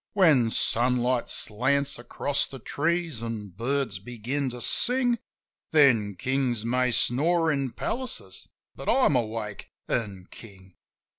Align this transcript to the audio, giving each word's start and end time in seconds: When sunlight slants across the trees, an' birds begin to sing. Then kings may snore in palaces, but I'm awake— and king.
When 0.13 0.49
sunlight 0.49 1.29
slants 1.29 1.99
across 1.99 2.47
the 2.47 2.57
trees, 2.57 3.21
an' 3.21 3.49
birds 3.49 3.99
begin 3.99 4.49
to 4.49 4.59
sing. 4.59 5.19
Then 5.69 6.15
kings 6.15 6.65
may 6.65 6.91
snore 6.91 7.51
in 7.51 7.73
palaces, 7.73 8.47
but 8.75 8.89
I'm 8.89 9.15
awake— 9.15 9.69
and 9.87 10.27
king. 10.31 10.73